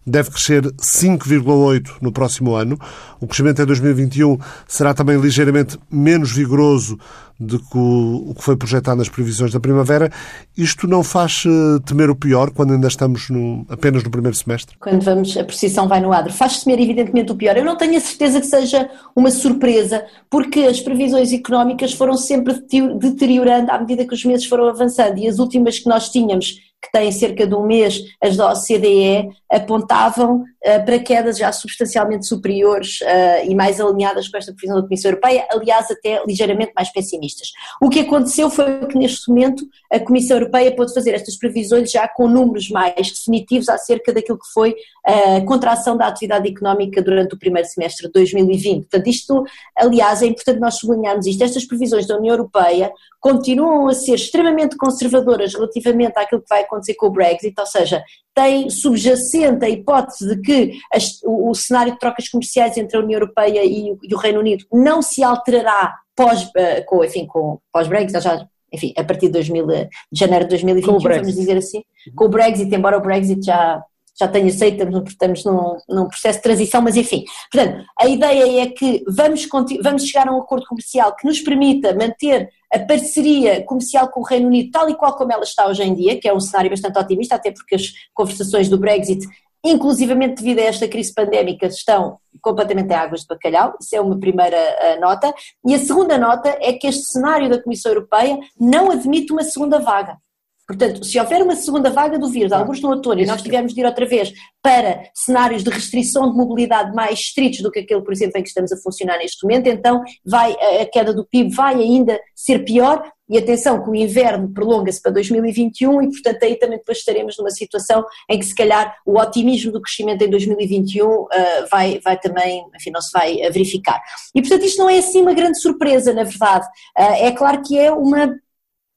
[0.07, 2.79] Deve crescer 5,8% no próximo ano.
[3.21, 4.39] O crescimento em 2021
[4.69, 6.99] será também ligeiramente menos vigoroso
[7.39, 10.11] do que o que foi projetado nas previsões da primavera.
[10.57, 14.77] Isto não faz eh, temer o pior quando ainda estamos no, apenas no primeiro semestre?
[14.79, 16.33] Quando vamos, a precisão vai no adro.
[16.33, 17.57] Faz temer, evidentemente, o pior.
[17.57, 22.55] Eu não tenho a certeza que seja uma surpresa, porque as previsões económicas foram sempre
[23.01, 26.93] deteriorando à medida que os meses foram avançando e as últimas que nós tínhamos que
[26.93, 33.01] têm cerca de um mês, as da OCDE, apontavam uh, para quedas já substancialmente superiores
[33.01, 37.49] uh, e mais alinhadas com esta previsão da Comissão Europeia, aliás, até ligeiramente mais pessimistas.
[37.81, 42.07] O que aconteceu foi que, neste momento, a Comissão Europeia pôde fazer estas previsões já
[42.07, 47.39] com números mais definitivos acerca daquilo que foi a contração da atividade económica durante o
[47.39, 48.83] primeiro semestre de 2020.
[48.83, 49.45] Portanto, isto,
[49.77, 51.45] aliás, é importante nós sublinharmos isto.
[51.45, 56.74] Estas previsões da União Europeia continuam a ser extremamente conservadoras relativamente àquilo que vai acontecer
[56.97, 58.03] com o Brexit, ou seja,
[58.35, 63.01] tem subjacente a hipótese de que as, o, o, cenário de trocas comerciais entre a
[63.01, 67.59] União Europeia e, e o Reino Unido não se alterará pós, uh, com, enfim, com
[67.73, 71.83] pós-Brexit, já, enfim, a partir de, 2000, de janeiro de 2021, vamos dizer assim,
[72.17, 73.83] com o Brexit, embora o Brexit já
[74.17, 77.25] já tenho aceito, estamos, estamos num, num, processo de transição, mas enfim.
[77.51, 79.47] Portanto, a ideia é que vamos,
[79.83, 84.25] vamos chegar a um acordo comercial que nos permita manter a parceria comercial com o
[84.25, 86.71] Reino Unido tal e qual como ela está hoje em dia, que é um cenário
[86.71, 89.25] bastante otimista, até porque as conversações do Brexit,
[89.65, 94.19] inclusivamente devido a esta crise pandémica, estão completamente em águas de bacalhau, isso é uma
[94.19, 95.33] primeira uh, nota.
[95.65, 99.79] E a segunda nota é que este cenário da Comissão Europeia não admite uma segunda
[99.79, 100.19] vaga.
[100.67, 103.81] Portanto, se houver uma segunda vaga do vírus, alguns no outono, e nós tivermos de
[103.81, 108.13] ir outra vez para cenários de restrição de mobilidade mais estritos do que aquele, por
[108.13, 111.75] exemplo, em que estamos a funcionar neste momento, então vai, a queda do PIB vai
[111.75, 113.03] ainda ser pior.
[113.27, 117.51] E atenção que o inverno prolonga-se para 2021 e, portanto, aí também depois estaremos numa
[117.51, 121.29] situação em que, se calhar, o otimismo do crescimento em 2021 uh,
[121.71, 123.99] vai, vai também, enfim, não se vai verificar.
[124.35, 126.67] E, portanto, isto não é assim uma grande surpresa, na verdade.
[126.99, 128.29] Uh, é claro que é uma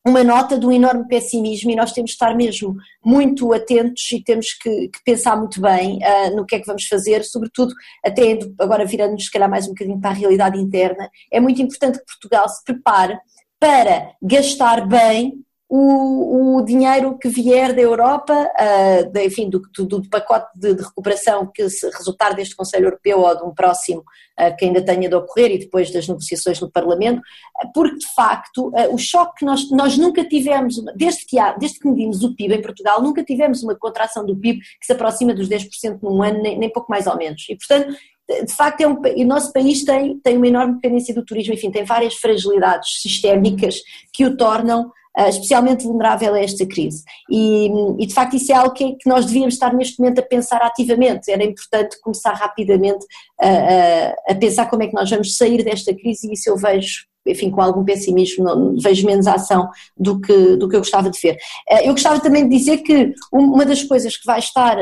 [0.08, 4.24] uma nota de um enorme pessimismo e nós temos de estar mesmo muito atentos e
[4.24, 7.74] temos que, que pensar muito bem uh, no que é que vamos fazer, sobretudo
[8.06, 12.00] até agora virando-nos se calhar mais um bocadinho para a realidade interna, é muito importante
[12.00, 13.18] que Portugal se prepare
[13.60, 15.34] para gastar bem
[15.70, 20.74] o, o, dinheiro que vier da Europa, uh, de, enfim, do, do, do pacote de,
[20.74, 25.10] de, recuperação que resultar deste Conselho Europeu ou de um próximo uh, que ainda tenha
[25.10, 29.46] de ocorrer e depois das negociações no Parlamento, uh, porque de facto o choque que
[29.46, 33.24] nós, nós nunca tivemos, desde que, há, desde que medimos o PIB em Portugal, nunca
[33.24, 36.90] tivemos uma contração do PIB que se aproxima dos 10% num ano, nem, nem pouco
[36.90, 37.46] mais ou menos.
[37.50, 37.94] E portanto,
[38.28, 41.72] de facto, é um, o nosso país tem, tem uma enorme dependência do turismo, enfim,
[41.72, 43.82] tem várias fragilidades sistémicas
[44.14, 44.92] que o tornam uh,
[45.30, 47.04] especialmente vulnerável a esta crise.
[47.30, 50.24] E, e, de facto isso é algo que, que, nós devíamos estar neste momento a
[50.24, 53.06] pensar ativamente, era importante começar rapidamente
[53.40, 56.58] a, a, a pensar como é que nós vamos sair desta crise e isso eu
[56.58, 61.20] vejo enfim, com algum pessimismo, vejo menos ação do que, do que eu gostava de
[61.20, 61.38] ver.
[61.70, 64.78] Eh, eu gostava também de dizer que uma das coisas que vai estar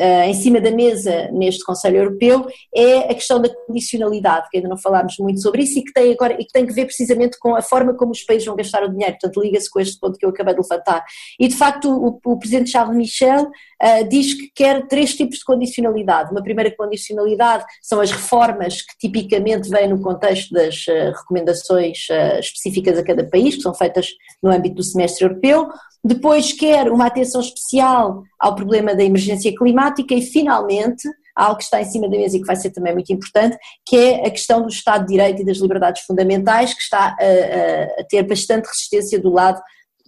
[0.00, 4.68] uh, em cima da mesa neste Conselho Europeu é a questão da condicionalidade, que ainda
[4.68, 7.38] não falámos muito sobre isso e que tem agora e que tem que ver precisamente
[7.38, 10.18] com a forma como os países vão gastar o dinheiro, portanto liga-se com este ponto
[10.18, 11.04] que eu acabei de levantar.
[11.38, 15.44] E de facto o, o Presidente Charles Michel uh, diz que quer três tipos de
[15.44, 16.30] condicionalidade.
[16.30, 21.98] Uma primeira condicionalidade são as reformas que tipicamente vêm no contexto das uh, recomendações
[22.40, 24.08] específicas a cada país, que são feitas
[24.42, 25.68] no âmbito do semestre europeu.
[26.02, 31.80] Depois quer uma atenção especial ao problema da emergência climática e, finalmente, algo que está
[31.80, 34.62] em cima da mesa e que vai ser também muito importante, que é a questão
[34.62, 38.66] do Estado de Direito e das liberdades fundamentais, que está a, a, a ter bastante
[38.66, 39.60] resistência do lado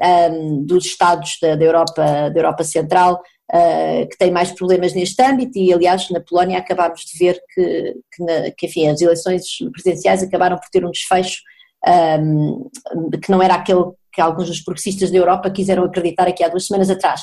[0.02, 5.22] um, dos Estados da, da, Europa, da Europa Central, uh, que têm mais problemas neste
[5.22, 9.44] âmbito, e aliás na Polónia acabámos de ver que, que, na, que enfim, as eleições
[9.72, 11.40] presidenciais acabaram por ter um desfecho
[11.86, 12.68] um,
[13.22, 16.66] que não era aquele que alguns dos progressistas da Europa quiseram acreditar aqui há duas
[16.66, 17.22] semanas atrás.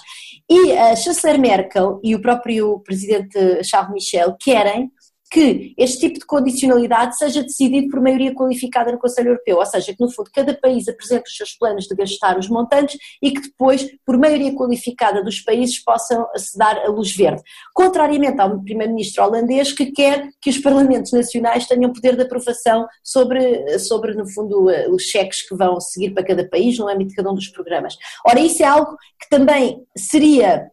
[0.50, 4.92] E a chanceler Merkel e o próprio presidente Charles Michel querem
[5.30, 9.94] que este tipo de condicionalidade seja decidido por maioria qualificada no Conselho Europeu, ou seja,
[9.94, 13.42] que no fundo cada país apresente os seus planos de gastar os montantes e que
[13.42, 17.42] depois, por maioria qualificada dos países, possam se dar a luz verde.
[17.74, 23.78] Contrariamente ao primeiro-ministro holandês que quer que os parlamentos nacionais tenham poder de aprovação sobre,
[23.80, 27.32] sobre, no fundo, os cheques que vão seguir para cada país no âmbito de cada
[27.32, 27.96] um dos programas.
[28.26, 30.70] Ora, isso é algo que também seria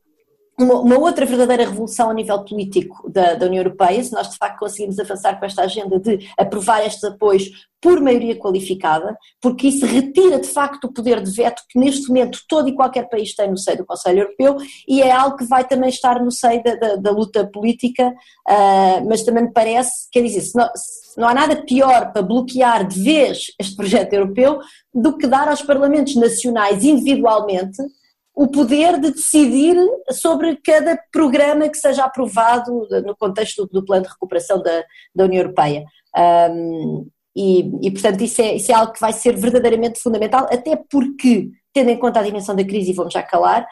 [0.59, 4.37] uma, uma, outra verdadeira revolução a nível político da, da, União Europeia, se nós de
[4.37, 9.85] facto conseguimos avançar com esta agenda de aprovar estes apoios por maioria qualificada, porque isso
[9.85, 13.51] retira de facto o poder de veto que neste momento todo e qualquer país tem
[13.51, 14.57] no seio do Conselho Europeu
[14.89, 19.07] e é algo que vai também estar no seio da, da, da luta política, uh,
[19.07, 22.87] mas também me parece, quer dizer, se não, se não há nada pior para bloquear
[22.87, 24.59] de vez este projeto europeu
[24.93, 27.77] do que dar aos parlamentos nacionais individualmente
[28.37, 29.75] o poder de decidir
[30.13, 35.41] sobre cada programa que seja aprovado no contexto do, plano de recuperação da, da União
[35.41, 35.87] Europeia.
[36.53, 40.77] Um, e, e, portanto, isso é, isso é algo que vai ser verdadeiramente fundamental, até
[40.91, 43.67] porque, tendo em conta a dimensão da crise, e vamos já calar,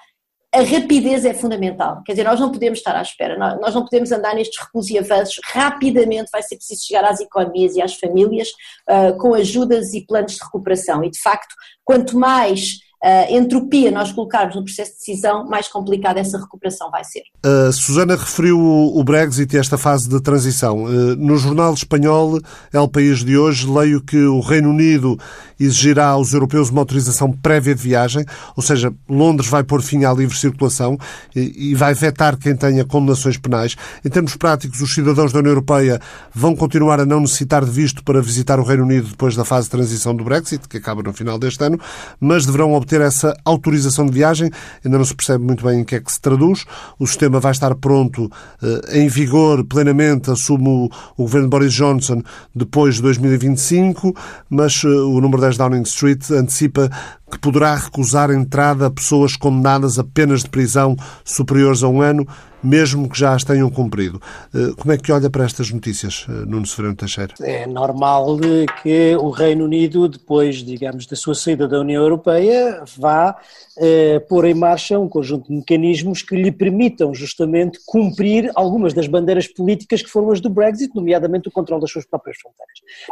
[0.55, 2.03] a rapidez é fundamental.
[2.05, 4.99] Quer dizer, nós não podemos estar à espera, nós não podemos andar nestes recuos e
[4.99, 5.41] avanços.
[5.45, 8.49] Rapidamente vai ser preciso chegar às economias e às famílias
[8.89, 11.03] uh, com ajudas e planos de recuperação.
[11.05, 16.19] E, de facto, quanto mais uh, entropia nós colocarmos no processo de decisão, mais complicada
[16.19, 17.23] essa recuperação vai ser.
[17.45, 20.85] A Susana referiu o Brexit e esta fase de transição.
[20.85, 22.41] Uh, no jornal espanhol
[22.73, 25.19] El País de hoje, leio que o Reino Unido
[25.61, 28.25] exigirá aos europeus uma autorização prévia de viagem,
[28.57, 30.99] ou seja, Londres vai pôr fim à livre circulação
[31.35, 33.77] e vai vetar quem tenha condenações penais.
[34.05, 36.01] Em termos práticos, os cidadãos da União Europeia
[36.35, 39.67] vão continuar a não necessitar de visto para visitar o Reino Unido depois da fase
[39.67, 41.79] de transição do Brexit, que acaba no final deste ano,
[42.19, 44.51] mas deverão obter ter essa autorização de viagem.
[44.85, 46.65] Ainda não se percebe muito bem em que é que se traduz.
[46.99, 48.31] O sistema vai estar pronto,
[48.63, 52.23] eh, em vigor plenamente, assume o, governo Boris Johnson,
[52.55, 54.15] depois de 2025,
[54.49, 56.89] mas eh, o número 10 Downing Street antecipa
[57.35, 62.27] que poderá recusar entrada a pessoas condenadas a penas de prisão superiores a um ano,
[62.63, 64.21] mesmo que já as tenham cumprido.
[64.55, 67.35] Eh, como é que olha para estas notícias, eh, Nuno Severino Teixeira?
[67.43, 68.39] É normal
[68.83, 73.37] que o Reino Unido, depois, digamos, da sua saída da União Europeia, vá
[73.77, 79.09] eh, pôr em marcha um conjunto de mecanismos que lhe permitam justamente cumprir algumas das
[79.09, 82.65] bandeiras políticas que foram as do Brexit, nomeadamente o controle das suas próprias fronteiras.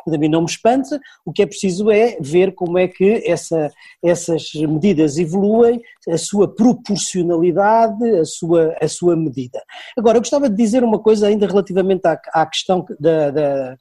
[0.06, 3.70] A mim não me espanta, o que é preciso é ver como é que essa,
[4.12, 9.61] essas medidas evoluem, a sua proporcionalidade, a sua, a sua medida.
[9.96, 13.79] Agora, eu gostava de dizer uma coisa ainda relativamente à, à questão da, da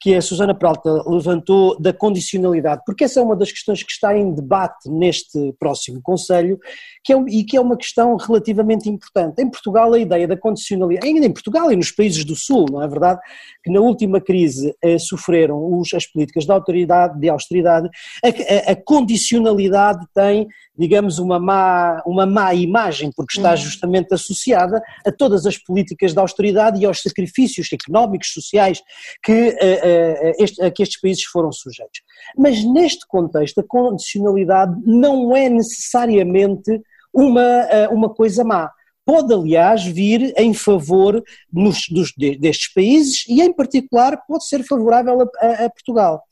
[0.00, 4.16] que a Susana Peralta levantou da condicionalidade, porque essa é uma das questões que está
[4.16, 6.58] em debate neste próximo Conselho
[7.02, 9.40] que é, e que é uma questão relativamente importante.
[9.40, 12.82] Em Portugal, a ideia da condicionalidade, ainda em Portugal e nos países do Sul, não
[12.82, 13.20] é verdade,
[13.62, 17.88] que na última crise eh, sofreram os, as políticas de, autoridade, de austeridade,
[18.22, 23.56] a, a, a condicionalidade tem digamos, uma má, uma má imagem, porque está uhum.
[23.56, 28.82] justamente associada a todas as políticas de austeridade e aos sacrifícios económicos, sociais
[29.22, 32.00] que, uh, uh, este, a que estes países foram sujeitos.
[32.36, 36.80] Mas neste contexto, a condicionalidade não é necessariamente
[37.12, 38.70] uma, uh, uma coisa má
[39.04, 45.20] pode, aliás, vir em favor nos, dos, destes países e, em particular, pode ser favorável
[45.20, 46.22] a, a, a, Portugal.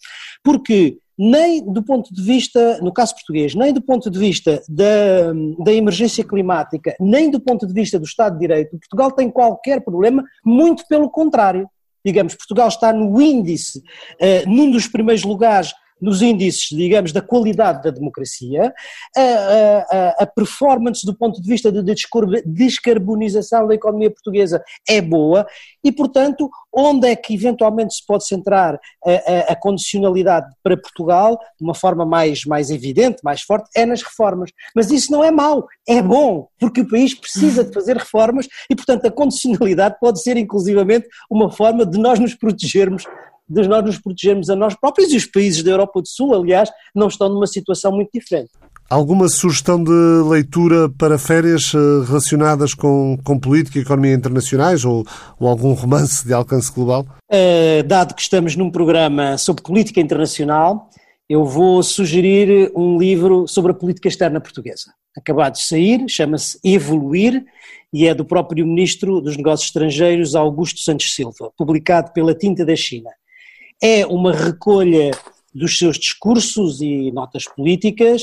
[0.43, 5.33] Porque nem do ponto de vista, no caso português, nem do ponto de vista da,
[5.63, 9.83] da emergência climática, nem do ponto de vista do Estado de Direito, Portugal tem qualquer
[9.83, 11.69] problema, muito pelo contrário.
[12.05, 17.85] Digamos, Portugal está no índice, uh, num dos primeiros lugares nos índices, digamos, da qualidade
[17.85, 18.75] da democracia,
[19.17, 21.83] a, a, a performance do ponto de vista de
[22.45, 25.47] descarbonização da economia portuguesa é boa
[25.85, 31.65] e, portanto, onde é que eventualmente se pode centrar a, a, condicionalidade para Portugal de
[31.65, 34.51] uma forma mais, mais evidente, mais forte, é nas reformas.
[34.75, 38.75] Mas isso não é mau, é bom, porque o país precisa de fazer reformas e,
[38.75, 43.05] portanto, a condicionalidade pode ser inclusivamente uma forma de nós nos protegermos
[43.49, 46.71] de nós nos protegermos a nós próprios e os países da Europa do Sul, aliás,
[46.95, 48.51] não estão numa situação muito diferente.
[48.89, 49.91] Alguma sugestão de
[50.29, 55.03] leitura para férias eh, relacionadas com, com política e economia internacionais ou,
[55.41, 57.07] ou algum romance de alcance global?
[57.31, 60.91] Uh, dado que estamos num programa sobre política internacional,
[61.27, 64.93] eu vou sugerir um livro sobre a política externa portuguesa.
[65.17, 67.43] Acabado de sair, chama-se Evoluir
[67.95, 72.77] e é do próprio Ministro dos Negócios Estrangeiros, Augusto Santos Silva, publicado pela Tinta da
[72.77, 73.09] China
[73.83, 75.11] é uma recolha
[75.53, 78.23] dos seus discursos e notas políticas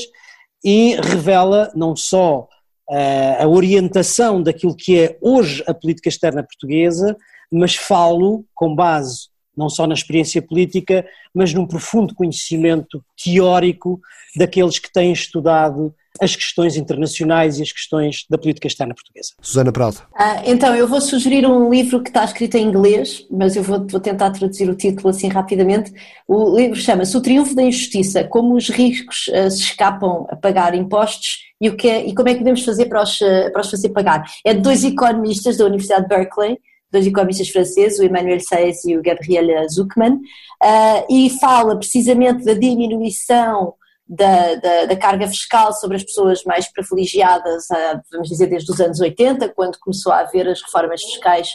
[0.64, 2.48] e revela não só
[2.88, 7.16] uh, a orientação daquilo que é hoje a política externa portuguesa,
[7.52, 11.04] mas falo com base não só na experiência política,
[11.34, 14.00] mas num profundo conhecimento teórico
[14.34, 19.30] daqueles que têm estudado as questões internacionais e as questões da política externa portuguesa.
[19.40, 20.02] Susana Prado.
[20.14, 23.86] Ah, então, eu vou sugerir um livro que está escrito em inglês, mas eu vou,
[23.88, 25.92] vou tentar traduzir o título assim rapidamente.
[26.28, 30.74] O livro chama-se O Triunfo da Injustiça, como os ricos uh, se escapam a pagar
[30.74, 33.62] impostos e, o que é, e como é que devemos fazer para os, uh, para
[33.62, 34.24] os fazer pagar.
[34.44, 36.58] É de dois economistas da Universidade de Berkeley,
[36.92, 42.54] dois economistas franceses, o Emmanuel Saez e o Gabriel Zuckman, uh, e fala precisamente da
[42.54, 43.74] diminuição
[44.10, 48.80] da, da, da, carga fiscal sobre as pessoas mais privilegiadas, uh, vamos dizer desde os
[48.80, 51.48] anos 80, quando começou a haver as reformas fiscais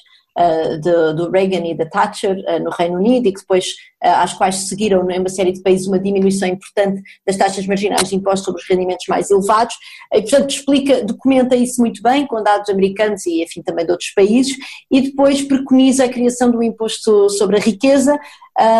[0.80, 3.68] de, do Reagan e da Thatcher uh, no Reino Unido e que depois
[4.04, 8.10] uh, às quais seguiram em uma série de países uma diminuição importante das taxas marginais
[8.10, 9.76] de impostos sobre os rendimentos mais elevados.
[10.14, 14.12] E portanto explica, documenta isso muito bem com dados americanos e enfim também de outros
[14.12, 14.58] países
[14.92, 18.20] e depois preconiza a criação do imposto sobre a riqueza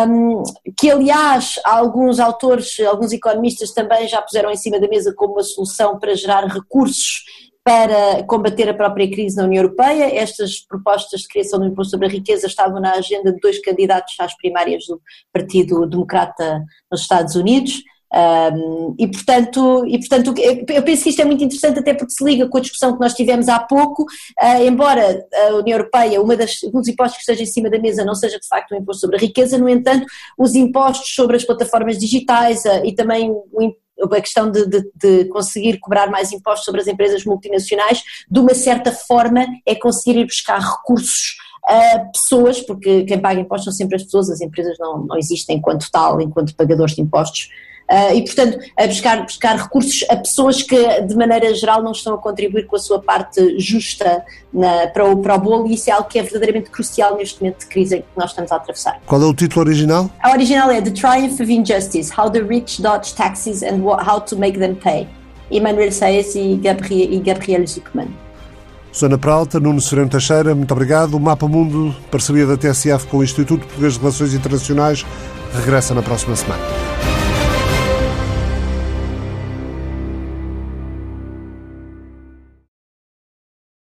[0.08, 0.42] um,
[0.76, 5.42] que aliás alguns autores, alguns economistas também já puseram em cima da mesa como uma
[5.42, 7.24] solução para gerar recursos
[7.66, 10.16] para combater a própria crise na União Europeia.
[10.16, 14.14] Estas propostas de criação do imposto sobre a riqueza estavam na agenda de dois candidatos
[14.20, 15.02] às primárias do
[15.32, 17.82] Partido Democrata nos Estados Unidos.
[18.14, 22.22] Um, e, portanto, e portanto, eu penso que isto é muito interessante, até porque se
[22.22, 24.04] liga com a discussão que nós tivemos há pouco.
[24.40, 27.80] Uh, embora a União Europeia, uma das, um dos impostos que esteja em cima da
[27.80, 30.06] mesa não seja de facto um imposto sobre a riqueza, no entanto,
[30.38, 34.90] os impostos sobre as plataformas digitais uh, e também o imposto a questão de, de,
[34.94, 40.20] de, conseguir cobrar mais impostos sobre as empresas multinacionais, de uma certa forma é conseguir
[40.20, 44.76] ir buscar recursos a pessoas, porque quem paga impostos são sempre as pessoas, as empresas
[44.78, 47.48] não, não existem enquanto tal, enquanto pagadores de impostos,
[47.88, 52.14] Uh, e, portanto, a buscar, buscar recursos a pessoas que, de maneira geral, não estão
[52.14, 55.88] a contribuir com a sua parte justa na, para, o, para o bolo, e isso
[55.88, 59.00] é algo que é verdadeiramente crucial neste momento de crise que nós estamos a atravessar.
[59.06, 60.10] Qual é o título original?
[60.20, 64.36] A original é The Triumph of Injustice: How the Rich Dodge Taxes and How to
[64.36, 65.06] Make Them Pay.
[65.48, 68.08] Emmanuel Saez e Gabriel, e Gabriel Zuckman.
[68.90, 71.14] Susana Pralta, Nuno Sereno Teixeira, muito obrigado.
[71.14, 75.06] O Mapa Mundo, parceria da TSF com o Instituto Português de Relações Internacionais,
[75.54, 76.85] regressa na próxima semana.